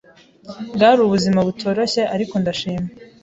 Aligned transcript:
bwari 0.75 0.99
ubuzima 1.05 1.39
butoroshye 1.47 2.01
ariko 2.15 2.33
ndashima 2.41 2.87